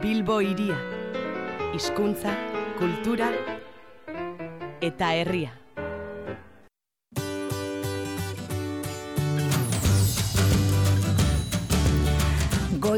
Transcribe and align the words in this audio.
Bilbo 0.00 0.40
iria, 0.40 0.76
hizkuntza, 1.74 2.30
kultura 2.78 3.32
eta 4.80 5.08
herria. 5.14 5.50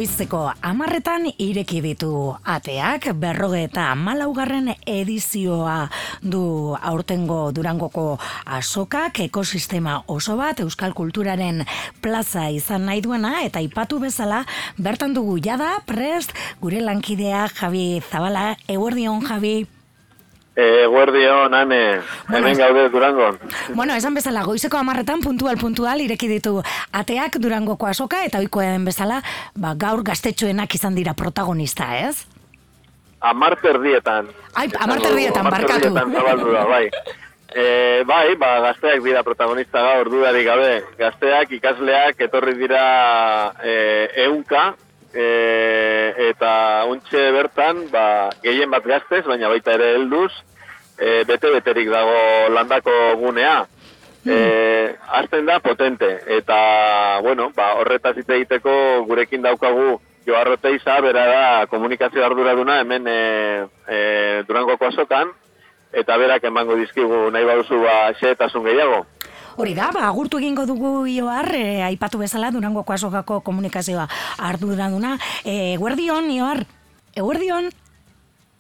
Goizeko 0.01 0.47
amarretan 0.65 1.27
ireki 1.29 1.83
ditu 1.85 2.11
ateak, 2.49 3.11
berroge 3.21 3.59
eta 3.67 3.91
malaugarren 4.01 4.71
edizioa 4.89 5.75
du 6.25 6.41
aurtengo 6.91 7.51
durangoko 7.53 8.05
asokak, 8.47 9.21
ekosistema 9.27 9.99
oso 10.15 10.39
bat, 10.41 10.63
euskal 10.65 10.95
kulturaren 10.97 11.67
plaza 12.01 12.47
izan 12.49 12.89
nahi 12.89 13.03
duena, 13.05 13.43
eta 13.45 13.61
ipatu 13.61 13.99
bezala, 14.01 14.47
bertan 14.79 15.13
dugu 15.13 15.37
jada, 15.45 15.75
prest, 15.85 16.33
gure 16.65 16.81
lankidea 16.81 17.45
Javi 17.61 18.01
Zabala, 18.09 18.55
eguerdion 18.73 19.21
Javi. 19.29 19.80
E, 20.61 20.87
guardion, 20.87 21.55
ane, 21.55 22.01
bueno, 22.29 22.47
hemen 22.47 22.59
gaude 22.59 22.89
Durangon. 22.91 23.39
Bueno, 23.73 23.95
esan 23.97 24.13
bezala, 24.13 24.43
goizeko 24.45 24.77
amarretan 24.77 25.23
puntual 25.25 25.57
puntual 25.57 26.03
ireki 26.05 26.29
ditu 26.29 26.59
ateak 26.93 27.39
Durangoko 27.41 27.89
asoka, 27.89 28.21
eta 28.27 28.43
oikoa 28.45 28.67
den 28.75 28.85
bezala, 28.85 29.23
ba, 29.57 29.73
gaur 29.73 30.03
gaztetxoenak 30.05 30.77
izan 30.77 30.99
dira 30.99 31.15
protagonista, 31.17 31.89
ez? 32.03 32.27
Amar 33.21 33.57
perdietan. 33.63 34.29
Ai, 34.53 34.69
amar 34.85 35.01
perdietan, 35.01 35.49
barkatu. 35.49 35.95
da, 35.97 36.67
bai. 36.69 36.85
E, 37.49 37.65
bai, 38.05 38.37
ba, 38.37 38.53
gazteak 38.67 39.01
dira 39.07 39.25
protagonista 39.25 39.81
gaur 39.87 40.13
dudarik 40.13 40.45
gabe. 40.45 40.75
Gazteak, 41.01 41.57
ikasleak, 41.57 42.21
etorri 42.29 42.59
dira 42.61 42.85
e, 43.65 43.75
eunka, 44.27 44.75
e, 45.15 46.15
eta 46.31 46.85
untxe 46.91 47.31
bertan, 47.35 47.87
ba, 47.91 48.31
gehien 48.43 48.71
bat 48.71 48.87
gaztez, 48.87 49.25
baina 49.27 49.49
baita 49.49 49.75
ere 49.79 49.95
helduz, 49.97 50.33
e, 50.99 51.25
bete-beterik 51.29 51.91
dago 51.91 52.49
landako 52.55 52.97
gunea. 53.21 53.65
E, 54.21 54.95
azten 55.17 55.47
da 55.49 55.61
potente, 55.65 56.09
eta, 56.29 57.21
bueno, 57.25 57.51
ba, 57.57 57.75
horretaz 57.81 58.19
hitz 58.19 58.29
egiteko 58.29 58.73
gurekin 59.09 59.43
daukagu 59.43 60.01
Joarrote 60.27 60.75
iza, 60.77 60.99
bera 61.01 61.23
da 61.27 61.67
komunikazio 61.67 62.25
arduraduna 62.25 62.81
hemen 62.83 63.07
e, 63.09 63.21
e, 63.89 64.01
durangoko 64.47 64.91
azokan, 64.91 65.33
eta 65.93 66.17
berak 66.21 66.45
emango 66.45 66.77
dizkigu 66.77 67.31
nahi 67.33 67.49
baduzu 67.49 67.81
ba, 67.83 68.13
xeetasun 68.21 68.67
gehiago. 68.69 69.07
Hori 69.61 69.75
da, 69.77 69.91
ba, 69.93 70.07
agurtu 70.09 70.39
egingo 70.41 70.63
dugu 70.65 70.91
Ioar, 71.05 71.51
e, 71.53 71.83
aipatu 71.85 72.17
bezala 72.23 72.49
Durango 72.49 72.81
Kuasokako 72.89 73.43
komunikazioa 73.45 74.07
arduraduna. 74.41 75.19
E, 75.45 75.77
guardion, 75.77 76.31
Ioar, 76.33 76.63
eguerdion? 77.13 77.69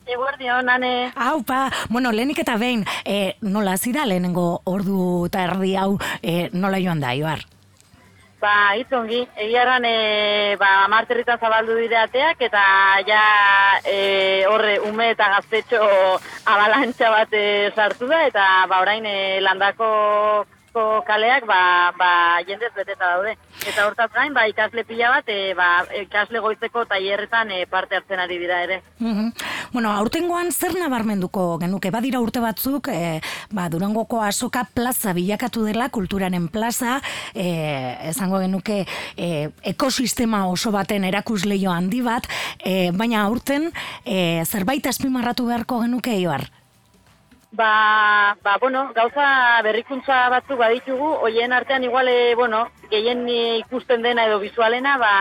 Eguerdion, 0.05 0.69
ane. 0.69 0.91
Hau, 1.17 1.39
pa, 1.49 1.71
bueno, 1.89 2.13
lehenik 2.13 2.43
eta 2.45 2.59
behin, 2.61 2.85
e, 3.09 3.39
nola 3.41 3.79
zida 3.79 4.05
lehenengo 4.05 4.61
ordu 4.69 5.25
eta 5.31 5.47
erdi 5.47 5.73
hau, 5.81 5.97
e, 6.21 6.51
nola 6.53 6.83
joan 6.85 7.01
da, 7.01 7.17
Ioar? 7.17 7.47
Ba, 8.45 8.77
itzongi, 8.77 9.25
egiaran, 9.41 9.89
e, 9.89 10.55
ba, 10.61 10.85
marterritan 10.93 11.41
zabaldu 11.41 11.81
direateak, 11.81 12.45
eta 12.45 12.69
ja, 13.09 13.25
e, 13.89 14.45
horre, 14.53 14.77
ume 14.85 15.15
eta 15.17 15.33
gaztetxo 15.39 15.81
abalantxa 16.45 17.17
bat 17.17 17.33
e, 17.33 17.45
sartu 17.73 18.13
da, 18.13 18.27
eta, 18.29 18.49
ba, 18.69 18.85
orain, 18.85 19.09
e, 19.09 19.41
landako 19.41 19.95
kaleak 20.73 21.47
ba, 21.47 21.93
ba 21.99 22.11
jendez 22.47 22.73
beteta 22.77 23.17
daude. 23.17 23.37
Eta 23.67 23.87
hortaz 23.87 24.11
gain, 24.15 24.35
ba, 24.35 24.47
ikasle 24.49 24.85
pila 24.85 25.11
bat, 25.11 25.29
e, 25.29 25.55
ba, 25.55 25.85
ikasle 26.03 26.41
goizeko 26.41 26.85
tailerretan 26.89 27.51
e, 27.51 27.67
parte 27.67 27.97
hartzen 27.97 28.21
ari 28.21 28.39
dira 28.39 28.63
ere. 28.65 28.83
Mm 28.99 29.31
Bueno, 29.73 29.93
aurtengoan 29.95 30.51
zer 30.51 30.73
nabarmenduko 30.75 31.57
genuke, 31.61 31.93
badira 31.95 32.19
urte 32.19 32.41
batzuk, 32.43 32.89
e, 32.91 33.21
ba, 33.55 33.69
durangoko 33.71 34.19
asoka 34.27 34.65
plaza 34.75 35.13
bilakatu 35.15 35.63
dela, 35.63 35.89
kulturaren 35.95 36.49
plaza, 36.51 36.97
e, 37.35 37.47
esango 38.11 38.41
genuke 38.43 38.81
e, 39.17 39.51
ekosistema 39.63 40.47
oso 40.51 40.73
baten 40.75 41.07
erakusleio 41.07 41.71
handi 41.71 42.03
bat, 42.03 42.27
e, 42.59 42.91
baina 42.91 43.23
aurten 43.23 43.71
e, 44.05 44.43
zerbait 44.45 44.87
azpimarratu 44.91 45.47
beharko 45.47 45.85
genuke, 45.85 46.19
Ioar? 46.19 46.49
Ba, 47.53 48.37
ba, 48.45 48.59
bueno, 48.59 48.93
gauza 48.95 49.61
berrikuntza 49.67 50.29
batzuk 50.31 50.59
baditugu, 50.59 51.09
hoien 51.25 51.53
artean 51.53 51.83
iguale, 51.83 52.35
bueno, 52.37 52.69
gehien 52.91 53.27
ikusten 53.29 54.03
dena 54.03 54.27
edo 54.27 54.39
bizualena, 54.39 54.97
ba, 54.99 55.15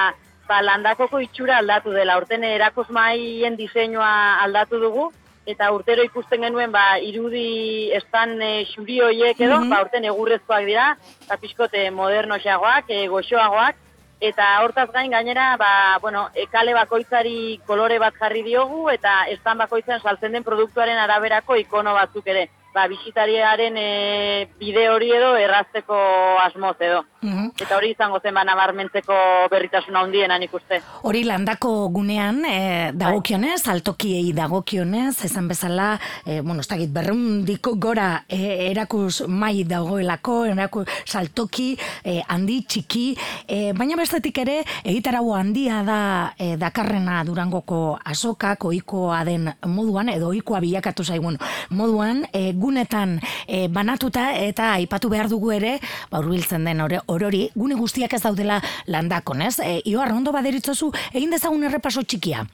ba 0.48 0.62
landakoko 0.62 1.22
itxura 1.26 1.58
aldatu 1.58 1.92
dela. 1.92 2.18
Horten 2.18 2.46
erakoz 2.46 2.88
maien 2.94 3.58
diseinua 3.58 4.12
aldatu 4.44 4.80
dugu, 4.80 5.10
eta 5.50 5.72
urtero 5.74 6.06
ikusten 6.06 6.46
genuen, 6.46 6.72
ba, 6.72 7.00
irudi 7.02 7.90
estan 7.98 8.38
e, 8.46 8.52
xuri 8.70 9.00
hoiek 9.02 9.42
edo, 9.42 9.58
mm 9.64 9.74
ba, 9.74 9.82
urten 9.88 10.06
egurrezkoak 10.06 10.70
dira, 10.70 10.90
eta 11.26 11.38
pixkote 11.42 11.90
moderno 11.90 12.38
xagoak, 12.44 12.94
e, 12.94 13.08
goxoagoak, 13.10 13.82
Eta 14.20 14.46
hortaz 14.66 14.90
gain 14.92 15.12
gainera, 15.12 15.56
ba, 15.56 15.98
bueno, 16.02 16.26
ekale 16.36 16.74
bakoitzari 16.76 17.60
kolore 17.66 18.00
bat 18.04 18.18
jarri 18.20 18.42
diogu 18.44 18.90
eta 18.92 19.14
estan 19.32 19.58
bakoitzan 19.58 20.02
saltzen 20.02 20.36
den 20.36 20.44
produktuaren 20.44 21.00
araberako 21.00 21.56
ikono 21.56 21.94
batzuk 21.96 22.28
ere 22.28 22.50
ba, 22.74 22.88
bisitariaren 22.88 23.78
e, 23.78 24.48
bide 24.60 24.90
hori 24.90 25.12
edo 25.16 25.36
errazteko 25.38 25.98
asmoz 26.44 26.76
edo. 26.80 27.04
Mhm. 27.22 27.52
Eta 27.60 27.76
hori 27.76 27.92
izango 27.92 28.20
zen 28.24 28.34
ba 28.34 28.46
nabarmentzeko 28.48 29.16
berritasuna 29.52 30.04
handiena 30.06 30.38
ikuste. 30.44 30.80
Hori 31.04 31.24
landako 31.28 31.90
gunean 31.92 32.44
e, 32.48 32.92
dagokionez, 32.96 33.68
altokiei 33.68 34.32
dagokionez, 34.34 35.26
esan 35.26 35.50
bezala, 35.50 35.90
e, 36.26 36.40
bueno, 36.42 36.62
ez 36.62 36.70
dakit, 36.70 36.94
berrundiko 36.94 37.76
gora 37.76 38.24
e, 38.28 38.70
erakus 38.70 39.26
mai 39.28 39.66
dagoelako, 39.68 40.46
erakus 40.54 40.88
saltoki, 41.06 41.74
e, 42.04 42.22
handi, 42.28 42.62
txiki, 42.64 43.06
e, 43.48 43.60
baina 43.74 43.98
bestetik 44.00 44.40
ere, 44.46 44.62
egitarau 44.84 45.34
handia 45.36 45.82
da 45.84 46.00
e, 46.38 46.56
dakarrena 46.62 47.24
durangoko 47.28 47.98
azokak, 48.06 48.64
oikoa 48.70 49.24
den 49.28 49.52
moduan, 49.68 50.10
edo 50.14 50.32
oikoa 50.32 50.62
bilakatu 50.64 51.04
zaigun 51.04 51.38
moduan, 51.76 52.24
e, 52.32 52.54
gunetan 52.60 53.18
e, 53.48 53.68
banatuta 53.68 54.30
eta 54.38 54.74
aipatu 54.76 55.10
behar 55.10 55.30
dugu 55.32 55.52
ere, 55.56 55.78
ba 56.12 56.20
hurbiltzen 56.20 56.68
den 56.68 56.82
orori, 56.84 57.50
gune 57.56 57.76
guztiak 57.80 58.14
ez 58.14 58.24
daudela 58.24 58.62
landakon, 58.88 59.42
ez? 59.42 59.58
E, 59.60 59.80
Io 59.90 60.02
arrondo 60.04 60.32
baderitzozu 60.36 60.92
egin 61.14 61.32
dezagun 61.32 61.64
errepaso 61.64 62.04
txikia. 62.04 62.46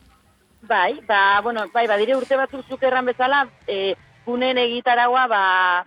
Bai, 0.66 0.99
ba, 1.07 1.41
bueno, 1.45 1.67
bai, 1.73 1.85
badire 1.88 2.16
urte 2.17 2.38
batzuk 2.38 2.66
zuk 2.69 2.83
erran 2.83 3.05
bezala, 3.05 3.45
e, 3.67 3.95
gunen 4.25 4.57
egitaragua 4.57 5.27
ba, 5.29 5.41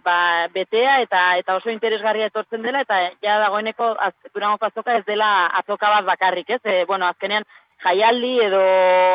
ba, 0.04 0.18
betea 0.54 1.00
eta 1.02 1.22
eta 1.40 1.56
oso 1.58 1.72
interesgarria 1.72 2.28
etortzen 2.30 2.62
dela 2.62 2.84
eta 2.86 3.00
ja 3.24 3.38
dagoeneko 3.42 3.96
az, 3.98 4.12
durango 4.34 4.66
azoka 4.66 4.94
ez 4.94 5.04
dela 5.06 5.48
azoka 5.62 5.90
bat 5.96 6.06
bakarrik, 6.06 6.50
ez? 6.50 6.60
E, 6.64 6.84
bueno, 6.86 7.08
azkenean 7.10 7.48
jaialdi 7.82 8.38
edo 8.46 8.62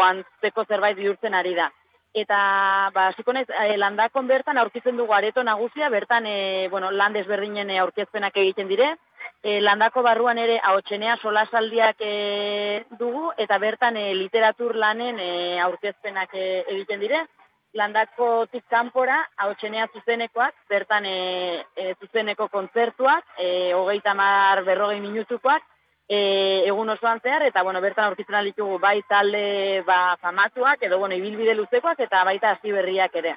antzeko 0.09 0.65
zerbait 0.67 0.97
bihurtzen 0.99 1.33
ari 1.39 1.55
da 1.55 1.71
eta 2.13 2.91
ba 2.94 3.12
sikonez 3.18 3.47
e, 3.50 3.78
landakon 3.78 4.28
bertan 4.28 4.57
aurkitzen 4.57 4.97
dugu 4.97 5.13
areto 5.13 5.44
nagusia 5.44 5.90
bertan 5.90 6.28
e, 6.28 6.68
bueno 6.69 6.91
land 6.91 7.18
desberdinen 7.18 7.69
e, 7.69 7.79
aurkezpenak 7.79 8.38
egiten 8.38 8.68
dire. 8.68 8.96
E, 9.41 9.59
landako 9.62 10.03
barruan 10.03 10.38
ere 10.38 10.59
ahotsenea 10.63 11.18
solasaldiak 11.18 11.97
e, 12.00 12.85
dugu 13.00 13.31
eta 13.38 13.57
bertan 13.57 13.97
e, 13.97 14.13
literatur 14.16 14.75
lanen 14.75 15.19
e, 15.19 15.59
aurkezpenak 15.59 16.29
e, 16.34 16.63
egiten 16.75 17.01
dire. 17.01 17.25
Landako 17.74 18.45
tik 18.51 18.68
kanpora 18.69 19.18
ahotsenea 19.41 19.88
zuzenekoak 19.95 20.53
bertan 20.69 21.06
e, 21.09 21.66
e, 21.75 21.95
zuzeneko 22.00 22.47
kontzertuak 22.53 23.25
e, 23.40 23.74
30 23.74 24.66
berrogei 24.68 25.01
minutukoak 25.01 25.72
e, 26.07 26.63
egun 26.67 26.89
osoan 26.89 27.21
zehar, 27.21 27.43
eta 27.47 27.63
bueno, 27.63 27.81
bertan 27.81 28.05
aurkitzen 28.09 28.35
alitugu 28.35 28.79
bai 28.79 29.01
talde 29.07 29.81
ba, 29.88 30.17
famatuak, 30.21 30.83
edo 30.83 31.00
bueno, 31.00 31.15
ibilbide 31.15 31.55
luzekoak, 31.55 32.00
eta 32.00 32.23
baita 32.23 32.51
hasi 32.51 32.71
berriak 32.71 33.15
ere. 33.15 33.35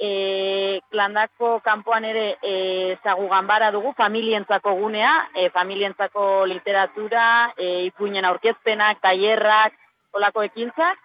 E, 0.00 0.80
landako 0.96 1.58
kanpoan 1.60 2.06
ere 2.08 2.38
e, 2.42 2.96
zagu 3.04 3.28
ganbara 3.28 3.70
dugu, 3.70 3.92
familientzako 3.98 4.72
gunea, 4.78 5.12
e, 5.34 5.50
familientzako 5.50 6.46
literatura, 6.46 7.52
e, 7.56 7.84
ipuinen 7.90 8.24
aurkezpenak, 8.24 9.02
tailerrak, 9.02 9.76
olako 10.16 10.46
ekintzak, 10.48 10.96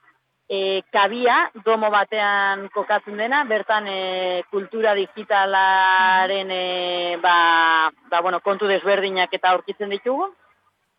e, 0.48 0.84
kabia, 0.94 1.52
domo 1.66 1.90
batean 1.92 2.70
kokatzen 2.74 3.18
dena, 3.18 3.44
bertan 3.50 3.90
e, 3.90 4.44
kultura 4.52 4.94
digitalaren 4.96 6.52
e, 6.52 7.18
ba, 7.22 7.92
ba, 8.10 8.22
bueno, 8.22 8.40
kontu 8.40 8.70
desberdinak 8.72 9.34
eta 9.34 9.52
aurkitzen 9.52 9.92
ditugu, 9.92 10.32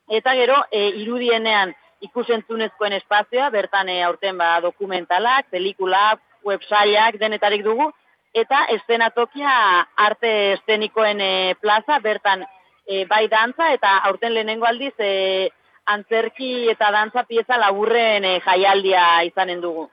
Eta 0.09 0.35
gero, 0.39 0.57
e, 0.71 0.89
irudienean 1.03 1.75
ikusentzunezkoen 2.07 2.95
espazioa, 3.01 3.51
bertan 3.51 3.89
e, 3.89 4.03
aurten 4.07 4.39
ba, 4.39 4.61
dokumentalak, 4.63 5.49
pelikulak, 5.51 6.21
websaiak, 6.47 7.19
denetarik 7.19 7.65
dugu, 7.65 7.91
eta 8.37 8.67
estenatokia 8.77 9.53
arte 9.97 10.33
estenikoen 10.53 11.21
e, 11.21 11.33
plaza, 11.61 11.99
bertan 12.05 12.45
e, 12.87 13.05
bai 13.11 13.27
dantza, 13.33 13.73
eta 13.75 13.97
aurten 14.11 14.35
lehenengo 14.35 14.69
aldiz, 14.69 14.95
e, 14.99 15.51
antzerki 15.87 16.69
eta 16.71 16.91
dantza 16.95 17.25
pieza 17.25 17.59
laburren 17.59 18.25
e, 18.25 18.39
jaialdia 18.47 19.25
izanen 19.27 19.61
dugu. 19.61 19.89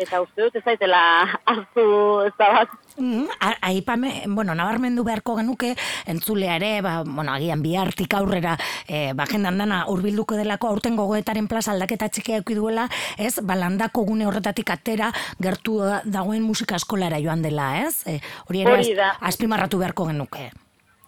Eta 0.00 0.20
uste 0.24 0.42
dut 0.46 0.56
ez 0.56 0.62
zaitela 0.64 1.00
hartu 1.46 1.84
ez 2.26 2.32
da 2.38 2.48
bat. 2.54 2.70
Mm, 2.96 3.26
aipame, 3.60 4.12
bueno, 4.28 4.54
nabarmendu 4.54 5.04
beharko 5.04 5.36
genuke, 5.36 5.74
entzulea 6.06 6.56
ere, 6.56 6.70
ba, 6.82 7.02
bueno, 7.04 7.32
agian 7.32 7.62
bihartik 7.62 8.14
aurrera, 8.14 8.56
e, 8.88 9.12
ba, 9.14 9.26
jendan 9.30 9.58
dana 9.60 9.84
urbilduko 9.92 10.38
delako 10.38 10.68
aurten 10.68 10.96
gogoetaren 10.96 11.48
plaza 11.48 11.72
aldaketa 11.72 12.08
txikia 12.08 12.40
duela, 12.40 12.88
ez, 13.18 13.40
ba, 13.42 13.54
landako 13.54 14.04
gune 14.04 14.26
horretatik 14.26 14.70
atera, 14.70 15.12
gertu 15.38 15.78
da- 15.84 16.02
dagoen 16.04 16.42
musika 16.42 16.76
eskolara 16.76 17.20
joan 17.20 17.42
dela, 17.42 17.86
ez? 17.86 18.06
E, 18.06 18.20
hori 18.48 18.62
ere, 18.62 18.72
Hori 18.72 18.96
azpimarratu 19.20 19.78
beharko 19.78 20.06
genuke. 20.06 20.50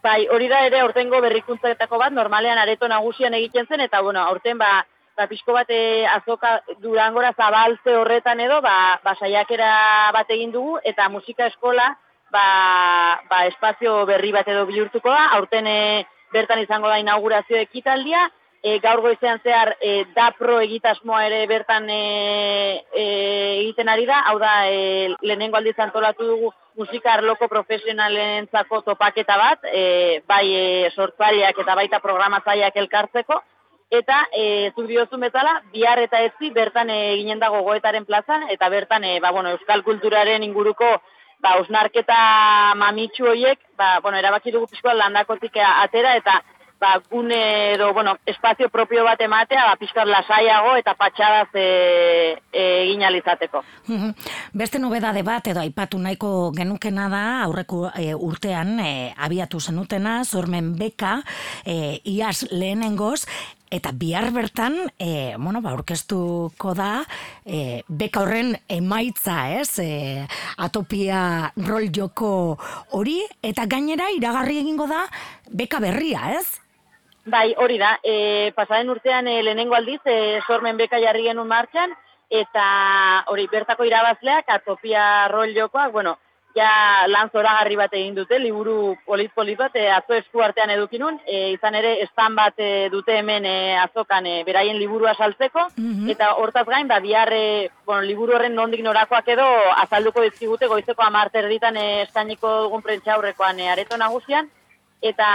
Bai, 0.03 0.27
hori 0.27 0.49
da 0.51 0.65
ere 0.67 0.81
aurtengo 0.83 1.21
berrikuntzetako 1.23 1.97
bat, 1.97 2.11
normalean 2.11 2.57
areto 2.57 2.87
nagusian 2.91 3.33
egiten 3.33 3.67
zen, 3.67 3.79
eta 3.79 4.01
bueno, 4.01 4.19
aurten 4.19 4.57
ba, 4.57 4.85
ba 5.17 5.27
pixko 5.27 5.53
bat 5.53 5.69
eh, 5.69 6.05
azoka 6.09 6.61
durangora 6.81 7.33
zabaltze 7.37 7.95
horretan 7.95 8.39
edo, 8.39 8.61
ba, 8.61 8.99
ba 9.03 9.15
saiakera 9.19 10.11
bat 10.13 10.29
egin 10.33 10.51
dugu, 10.51 10.79
eta 10.83 11.09
musika 11.09 11.47
eskola, 11.51 11.91
ba, 12.33 12.47
ba 13.29 13.45
espazio 13.47 14.05
berri 14.09 14.31
bat 14.33 14.47
edo 14.47 14.65
bihurtuko 14.69 15.09
da, 15.09 15.27
aurten 15.37 15.67
eh, 15.67 16.05
bertan 16.33 16.63
izango 16.63 16.89
da 16.89 16.97
inaugurazio 17.01 17.59
ekitaldia, 17.61 18.29
e, 18.63 18.79
gaur 18.79 19.03
goizean 19.03 19.41
zehar 19.43 19.75
e, 19.83 20.05
dapro 20.15 20.57
egitasmoa 20.63 21.25
ere 21.27 21.43
bertan 21.51 21.89
e, 21.91 22.83
e, 22.95 23.05
egiten 23.59 23.91
ari 23.91 24.07
da, 24.09 24.23
hau 24.31 24.37
da 24.41 24.53
e, 24.71 25.09
lehenengo 25.21 25.59
aldiz 25.59 25.75
antolatu 25.83 26.25
dugu 26.31 26.53
musika 26.79 27.13
arloko 27.13 27.49
profesionalentzako 27.51 28.81
topaketa 28.87 29.37
bat, 29.37 29.67
e, 29.67 30.23
bai 30.27 30.45
e, 30.55 30.63
sortzaileak 30.95 31.59
eta 31.61 31.75
baita 31.77 31.99
programatzaileak 32.01 32.79
elkartzeko, 32.85 33.43
eta 33.93 34.23
e, 34.33 34.71
zuk 34.75 34.87
diozun 34.89 35.21
bezala, 35.21 35.59
bihar 35.73 36.01
eta 36.01 36.21
etzi 36.25 36.49
bertan 36.55 36.89
e, 36.89 37.15
ginen 37.19 37.41
dago 37.43 37.61
goetaren 37.67 38.07
plazan, 38.09 38.47
eta 38.49 38.69
bertan 38.73 39.05
e, 39.05 39.19
ba, 39.21 39.31
bueno, 39.35 39.53
euskal 39.53 39.83
kulturaren 39.85 40.43
inguruko 40.43 40.89
ba, 41.43 41.57
osnarketa 41.61 42.17
mamitsu 42.79 43.29
horiek, 43.29 43.61
ba, 43.77 43.99
bueno, 44.01 44.17
erabaki 44.17 44.55
dugu 44.55 44.71
pixkoa 44.71 44.95
landakotik 44.97 45.61
atera, 45.61 46.15
eta 46.17 46.41
ba, 46.83 47.01
gune 47.09 47.73
edo, 47.73 47.93
bueno, 47.93 48.17
espazio 48.25 48.67
propio 48.69 49.05
bat 49.05 49.21
ematea, 49.21 49.69
ba, 49.69 49.77
pixkat 49.79 50.09
lasaiago 50.09 50.75
eta 50.75 50.95
patxadaz 50.99 51.47
e, 51.55 51.67
e, 52.51 52.63
egin 52.83 53.05
alizateko. 53.07 53.63
Beste 54.53 54.81
nobedade 54.83 55.23
bat 55.23 55.47
edo 55.47 55.63
aipatu 55.63 56.01
nahiko 56.01 56.51
genukena 56.57 57.07
da 57.13 57.23
aurreko 57.45 57.85
e, 57.95 58.11
urtean 58.13 58.75
e, 58.83 58.93
abiatu 59.15 59.61
zenutena 59.61 60.21
zormen 60.25 60.73
beka 60.79 61.21
e, 61.63 62.01
iaz 62.03 62.49
lehenengoz 62.51 63.23
eta 63.73 63.91
bihar 63.97 64.29
bertan 64.31 64.75
e, 65.01 65.33
bueno, 65.37 65.61
ba, 65.61 65.73
orkestuko 65.73 66.75
da 66.77 67.03
e, 67.45 67.81
beka 67.87 68.21
horren 68.21 68.53
emaitza 68.69 69.37
ez? 69.57 69.79
E, 69.81 70.25
atopia 70.57 71.51
rol 71.57 71.89
joko 71.93 72.59
hori. 72.93 73.21
Eta 73.41 73.65
gainera 73.65 74.11
iragarri 74.13 74.59
egingo 74.61 74.85
da 74.89 75.07
beka 75.49 75.81
berria 75.81 76.35
ez? 76.37 76.45
Bai, 77.25 77.53
hori 77.57 77.77
da, 77.79 77.97
e, 78.03 78.51
pasaren 78.55 78.91
urtean 78.91 79.29
e, 79.31 79.37
lehenengo 79.41 79.77
aldiz, 79.77 80.01
e, 80.05 80.41
sormen 80.45 80.77
beka 80.77 80.99
jarri 80.99 81.23
genuen 81.29 81.47
martxan, 81.47 81.93
eta 82.27 82.65
hori 83.31 83.47
bertako 83.47 83.87
irabazleak, 83.87 84.49
atopia 84.51 85.29
rol 85.31 85.53
jokoak, 85.55 85.93
bueno, 85.93 86.17
ja 86.55 87.05
lan 87.09 87.29
zoragarri 87.33 87.75
bat 87.75 87.93
egin 87.97 88.15
dute, 88.15 88.37
liburu 88.39 88.95
polit-polit 89.05 89.57
bat, 89.57 89.75
e, 89.75 89.87
atzo 89.89 90.13
esku 90.13 90.41
artean 90.45 90.69
edukinun, 90.75 91.19
e, 91.25 91.51
izan 91.55 91.75
ere, 91.75 91.95
estan 92.05 92.35
bat 92.37 92.59
e, 92.61 92.89
dute 92.93 93.17
hemen 93.17 93.45
e, 93.49 93.55
azokan 93.81 94.27
e, 94.29 94.35
beraien 94.45 94.77
liburua 94.77 95.15
saltzeko, 95.17 95.67
eta 96.13 96.33
hortaz 96.41 96.65
gain, 96.69 96.87
ba, 96.87 96.99
bihar, 97.03 97.33
e, 97.33 97.69
bueno, 97.85 98.05
liburu 98.05 98.37
horren 98.37 98.55
nondik 98.55 98.83
norakoak 98.85 99.33
edo 99.33 99.47
azalduko 99.81 100.21
dizkigute 100.21 100.69
goizeko 100.69 101.05
amarter 101.05 101.49
ditan 101.49 101.77
e, 101.77 101.87
eskainiko 102.03 102.53
dugun 102.67 102.85
prentxaurrekoan 102.85 103.59
e, 103.59 103.69
areto 103.73 103.97
nagusian, 103.97 104.49
eta 105.01 105.29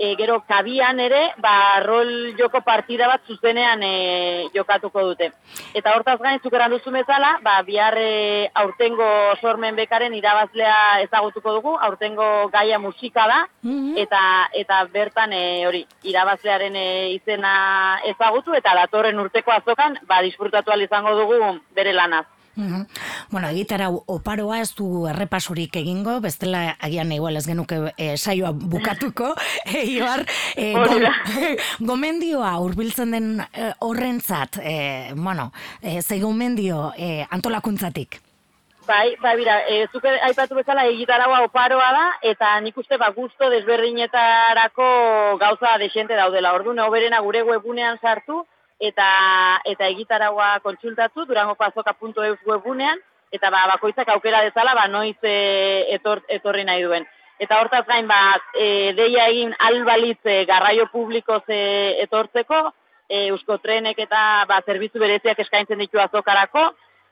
e, 0.00 0.14
gero 0.16 0.40
kabian 0.48 0.98
ere, 1.04 1.20
ba, 1.44 1.78
rol 1.84 2.32
joko 2.38 2.62
partida 2.64 3.06
bat 3.10 3.26
zuzenean 3.28 3.82
e, 3.84 4.48
jokatuko 4.54 5.04
dute. 5.10 5.28
Eta 5.76 5.92
hortaz 5.94 6.16
gain, 6.22 6.40
zukeran 6.40 6.72
duzu 6.72 6.90
bezala, 6.94 7.34
ba, 7.44 7.58
bihar 7.68 7.98
e, 8.00 8.48
aurtengo 8.62 9.10
sormen 9.42 9.76
bekaren 9.76 10.16
irabazlea 10.16 10.80
ezagutuko 11.04 11.54
dugu, 11.58 11.76
aurtengo 11.90 12.48
gaia 12.54 12.80
musika 12.80 13.28
da, 13.28 13.40
eta 14.00 14.24
eta 14.56 14.82
bertan 14.88 15.36
e, 15.36 15.44
hori 15.68 15.84
irabazlearen 16.08 16.80
e, 16.80 16.88
izena 17.18 17.54
ezagutu, 18.08 18.56
eta 18.56 18.74
datorren 18.80 19.20
urteko 19.20 19.52
azokan, 19.52 20.00
ba, 20.08 20.22
disfrutatu 20.24 20.72
izango 20.80 21.12
dugu 21.18 21.58
bere 21.76 21.92
lanaz. 21.92 22.24
Mhm. 22.56 22.86
Bueno, 23.30 23.48
egitara 23.48 23.88
oparoa 23.90 24.60
ez 24.60 24.74
du 24.74 25.06
errepasurik 25.08 25.76
egingo, 25.80 26.18
bestela 26.20 26.76
agian 26.80 27.12
igual 27.12 27.36
ez 27.36 27.46
genuke 27.46 27.92
e, 27.96 28.16
saioa 28.16 28.50
bukatuko, 28.52 29.34
e, 29.64 29.84
Ibar, 29.94 30.26
e, 30.56 30.72
da. 30.74 31.12
gomendioa 31.90 32.56
hurbiltzen 32.58 33.14
den 33.14 33.30
e, 33.40 33.70
horrentzat, 33.78 34.58
e, 34.62 35.12
bueno, 35.14 35.52
e, 35.80 36.02
ze 36.02 36.18
gomendio 36.20 36.92
e, 36.96 37.26
antolakuntzatik. 37.30 38.20
Bai, 38.90 39.14
bai, 39.22 39.36
bira, 39.38 39.60
e, 39.70 39.86
zuk 39.92 40.04
aipatu 40.10 40.56
bezala 40.58 40.82
egitaragoa 40.90 41.44
oparoa 41.46 41.90
da, 41.94 42.06
eta 42.26 42.56
nik 42.64 42.78
uste 42.80 42.96
ba 42.98 43.12
gusto 43.14 43.50
desberdinetarako 43.52 44.86
gauza 45.38 45.76
desente 45.78 46.16
daudela. 46.18 46.54
Ordu 46.58 46.74
oberena 46.82 47.20
gure 47.20 47.44
webunean 47.46 48.00
sartu, 48.02 48.42
eta 48.80 49.60
eta 49.68 49.86
egitaragoa 49.92 50.58
kontsultatu, 50.64 51.26
durangokoazoka.eus 51.28 52.40
webunean, 52.48 52.98
eta 53.32 53.50
ba, 53.52 53.66
bakoitzak 53.74 54.08
aukera 54.08 54.42
dezala, 54.46 54.74
ba, 54.74 54.88
noiz 54.88 55.16
e, 55.22 55.86
etor, 55.96 56.24
etorri 56.28 56.64
nahi 56.64 56.82
duen. 56.82 57.06
Eta 57.40 57.60
hortaz 57.60 57.84
gain, 57.88 58.08
ba, 58.08 58.36
e, 58.58 58.92
deia 58.96 59.28
egin 59.32 59.54
albalitz 59.68 60.20
e, 60.24 60.44
garraio 60.48 60.88
publiko 60.92 61.38
ze 61.46 61.60
etortzeko, 62.02 62.62
e, 63.08 63.26
eusko 63.28 63.58
trenek 63.58 63.98
eta 64.06 64.46
ba, 64.48 64.60
zerbitzu 64.66 65.00
bereziak 65.02 65.38
eskaintzen 65.44 65.80
ditu 65.84 66.00
azokarako, 66.00 66.70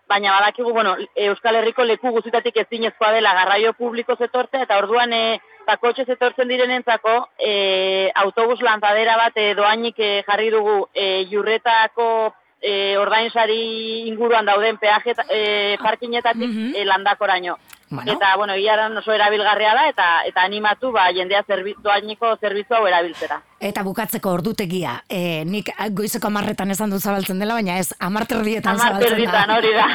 baina 0.09 0.33
badakigu, 0.41 0.73
bueno, 0.73 0.97
Euskal 1.15 1.57
Herriko 1.57 1.85
leku 1.85 2.11
guztitatik 2.11 2.57
ezinezkoa 2.57 3.13
dela 3.13 3.35
garraio 3.37 3.73
publiko 3.77 4.17
zetortzea, 4.17 4.63
eta 4.65 4.79
orduan 4.81 5.13
e, 5.13 5.39
bakotxe 5.67 6.07
zetortzen 6.09 6.49
direnentzako 6.49 7.29
e, 7.39 8.11
autobus 8.15 8.61
lanzadera 8.65 9.17
bat 9.21 9.37
e, 9.37 9.55
doainik 9.55 9.99
e, 9.99 10.13
jarri 10.27 10.51
dugu 10.51 10.89
e, 10.95 11.27
jurretako 11.31 12.35
e, 12.61 12.97
ordainsari 12.99 14.09
inguruan 14.09 14.47
dauden 14.49 14.79
peaje 14.79 15.15
e, 15.29 15.77
parkinetatik 15.83 16.49
Mhm. 16.49 16.73
e, 16.75 16.85
landakoraino. 16.85 17.59
Bueno. 17.91 18.13
Eta, 18.13 18.37
bueno, 18.37 18.55
iaran 18.57 18.97
oso 19.01 19.13
erabilgarria 19.15 19.73
da, 19.73 19.89
eta 19.89 20.07
eta 20.29 20.43
animatu, 20.45 20.91
ba, 20.93 21.07
jendea 21.17 21.43
zerbi, 21.49 21.73
doainiko 21.81 22.35
zerbitzu 22.37 22.75
hau 22.77 22.87
erabiltzera. 22.87 23.41
Eta 23.65 23.83
bukatzeko 23.83 24.31
ordutegia, 24.37 24.99
e, 25.09 25.45
nik 25.49 25.71
goizeko 25.97 26.29
amarretan 26.29 26.71
esan 26.71 26.93
dut 26.93 27.01
zabaltzen 27.01 27.39
dela, 27.41 27.55
baina 27.57 27.79
ez, 27.79 27.95
amarterdietan 27.99 28.77
Amar 28.77 29.01
zabaltzen 29.01 29.25
da. 29.33 29.57
hori 29.57 29.73
da. 29.73 29.87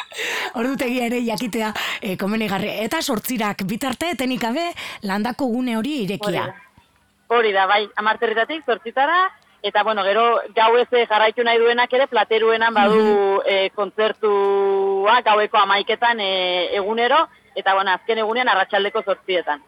Ordutegia 0.62 1.06
ere 1.10 1.20
jakitea 1.26 1.72
e, 2.00 2.16
komenigarri. 2.16 2.70
Eta 2.86 3.02
sortzirak 3.02 3.64
bitarte, 3.66 4.12
etenik 4.14 4.40
gabe, 4.46 4.68
landako 5.02 5.50
gune 5.50 5.76
hori 5.76 5.96
Hori 5.98 6.04
irekia. 6.06 6.46
da. 6.46 6.54
Hori 7.32 7.52
da, 7.52 7.66
bai, 7.66 7.88
amarterritatik, 7.96 8.62
zortzitara, 8.66 9.30
eta, 9.62 9.82
bueno, 9.82 10.02
gero, 10.04 10.40
gau 10.54 10.76
ez 10.76 10.88
eh, 10.92 11.06
jarraitu 11.06 11.44
nahi 11.46 11.60
duenak 11.62 11.92
ere, 11.94 12.08
plateruenan 12.10 12.74
badu 12.74 13.42
e, 13.46 13.70
kontzertua 13.76 15.20
gaueko 15.22 15.60
amaiketan 15.62 16.20
e, 16.20 16.32
egunero, 16.80 17.22
eta, 17.54 17.74
bueno, 17.74 17.92
azken 17.92 18.18
egunean 18.24 18.48
arratsaldeko 18.48 19.02
zortzietan. 19.02 19.62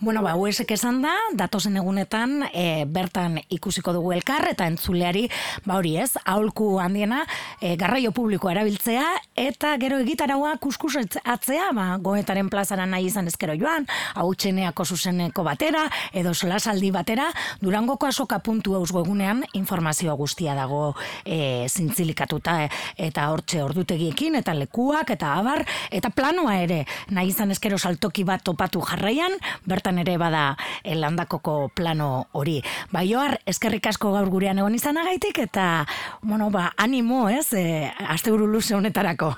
Bueno, 0.00 0.22
ba, 0.22 0.34
huesek 0.34 0.72
esan 0.74 0.98
da, 1.04 1.12
datozen 1.38 1.78
egunetan 1.78 2.42
e, 2.50 2.84
bertan 2.90 3.38
ikusiko 3.54 3.92
dugu 3.94 4.10
elkar 4.12 4.42
eta 4.50 4.66
entzuleari, 4.68 5.28
ba 5.64 5.78
hori 5.78 5.94
ez, 6.02 6.10
aholku 6.26 6.80
handiena, 6.82 7.22
e, 7.60 7.76
garraio 7.80 8.10
publikoa 8.12 8.52
erabiltzea, 8.52 9.04
eta 9.38 9.70
gero 9.80 10.00
egitaragoa 10.02 10.56
kuskus 10.60 10.98
atzea, 10.98 11.70
ba, 11.72 11.86
goetaren 12.02 12.50
plazara 12.50 12.84
nahi 12.90 13.06
izan 13.08 13.30
ezkero 13.30 13.54
joan, 13.56 13.86
hau 14.18 14.26
txeneako 14.34 14.84
zuzeneko 14.84 15.46
batera, 15.46 15.86
edo 16.12 16.34
solasaldi 16.34 16.90
batera, 16.92 17.30
durangoko 17.62 18.10
asoka 18.10 18.40
puntu 18.44 18.74
eus 18.74 18.90
webunean 18.92 19.44
informazio 19.54 20.18
guztia 20.18 20.58
dago 20.58 20.96
e, 21.24 21.68
zintzilikatuta, 21.70 22.58
e, 22.66 22.68
eta 23.06 23.30
hortxe 23.30 23.62
ordutegiekin, 23.62 24.36
eta 24.42 24.58
lekuak, 24.58 25.14
eta 25.14 25.36
abar, 25.38 25.64
eta 25.94 26.10
planoa 26.10 26.58
ere, 26.66 26.82
nahi 27.14 27.30
izan 27.32 27.54
ezkero 27.54 27.78
saltoki 27.78 28.24
bat 28.26 28.42
topatu 28.44 28.82
jarraian, 28.84 29.38
bertan 29.70 29.98
ere 30.02 30.16
bada 30.20 30.44
eh, 30.82 30.96
landakoko 30.98 31.70
plano 31.74 32.26
hori. 32.32 32.60
Ba, 32.92 33.04
Joar, 33.06 33.38
eskerrik 33.46 33.86
asko 33.86 34.12
gaur 34.14 34.28
gurean 34.32 34.58
egon 34.58 34.74
izanagaitik 34.74 35.38
eta, 35.46 35.86
bueno, 36.22 36.50
ba, 36.50 36.72
animo, 36.76 37.28
ez, 37.30 37.52
e, 37.54 37.90
asteburu 38.16 38.50
luze 38.50 38.74
honetarako. 38.74 39.34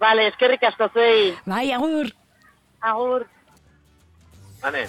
Bale, 0.00 0.30
eskerrik 0.32 0.64
asko 0.70 0.88
zuei. 0.94 1.34
Bai, 1.46 1.70
agur! 1.76 2.12
Agur. 2.80 3.26
Hane, 4.62 4.86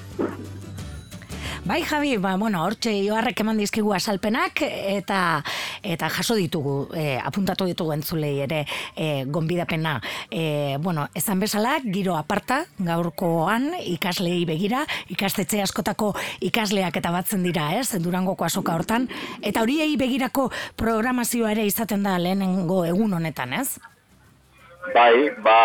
Bai, 1.63 1.83
Javi, 1.83 2.17
ba, 2.17 2.37
bueno, 2.41 2.63
hortxe 2.65 2.89
joarrek 3.05 3.43
eman 3.43 3.59
dizkigu 3.61 3.91
asalpenak 3.93 4.63
eta 4.65 5.43
eta 5.85 6.07
jaso 6.09 6.33
ditugu, 6.33 6.87
e, 6.97 7.19
apuntatu 7.21 7.67
ditugu 7.69 7.93
entzulei 7.93 8.39
ere 8.41 8.63
e, 8.97 9.25
gonbidapena. 9.29 9.99
E, 10.33 10.77
bueno, 10.81 11.05
esan 11.13 11.39
bezala, 11.39 11.75
giro 11.85 12.17
aparta, 12.17 12.63
gaurkoan 12.81 13.75
ikaslei 13.77 14.41
begira, 14.49 14.87
ikastetxe 15.13 15.61
askotako 15.61 16.15
ikasleak 16.49 16.97
eta 16.97 17.13
batzen 17.13 17.45
dira, 17.45 17.69
ez, 17.77 17.93
durangoko 18.01 18.49
asoka 18.49 18.73
hortan, 18.73 19.05
eta 19.45 19.61
horiei 19.61 19.93
begirako 20.01 20.49
programazioa 20.81 21.53
ere 21.53 21.69
izaten 21.69 22.01
da 22.01 22.17
lehenengo 22.17 22.87
egun 22.89 23.13
honetan, 23.21 23.53
ez? 23.61 23.77
Bai, 24.95 25.29
ba, 25.45 25.57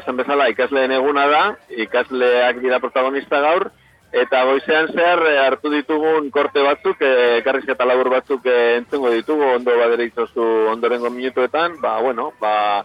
esan 0.00 0.16
bezala 0.16 0.48
ikasleen 0.48 0.96
eguna 0.96 1.28
da, 1.28 1.48
ikasleak 1.76 2.64
dira 2.64 2.80
protagonista 2.80 3.44
gaur, 3.44 3.68
eta 4.12 4.44
goizean 4.44 4.88
zehar 4.92 5.22
eh, 5.26 5.38
hartu 5.42 5.70
ditugun 5.70 6.30
korte 6.30 6.62
batzuk, 6.62 7.00
eh, 7.00 7.42
karrizketa 7.44 7.86
labur 7.88 8.10
batzuk 8.10 8.46
eh, 8.46 8.76
entzungo 8.78 9.10
ditugu, 9.10 9.54
ondo 9.56 9.78
badere 9.78 10.06
izozu 10.10 10.44
ondorengo 10.72 11.10
minutuetan, 11.10 11.80
ba, 11.80 11.98
bueno, 12.00 12.32
ba, 12.40 12.84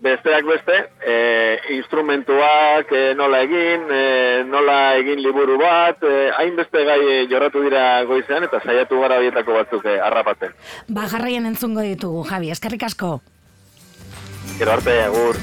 besteak 0.00 0.46
beste, 0.48 0.76
e, 1.04 1.58
instrumentuak 1.76 2.88
e, 2.92 3.02
nola 3.14 3.42
egin, 3.44 3.84
e, 3.92 4.44
nola 4.48 4.96
egin 4.96 5.20
liburu 5.20 5.58
bat, 5.60 6.00
e, 6.02 6.30
hainbeste 6.38 6.84
gai 6.88 7.00
e, 7.04 7.16
jorratu 7.30 7.62
dira 7.66 8.02
goizean, 8.08 8.48
eta 8.48 8.62
saiatu 8.64 9.00
gara 9.04 9.20
horietako 9.20 9.58
batzuk 9.60 9.84
e, 9.84 9.98
harrapaten. 10.00 10.56
Ba, 10.88 11.08
jarraien 11.12 11.48
entzungo 11.52 11.84
ditugu, 11.84 12.24
Javi, 12.32 12.54
eskerrik 12.56 12.88
asko. 12.88 13.18
Gero 14.56 14.72
arte, 14.72 15.02
agur. 15.04 15.36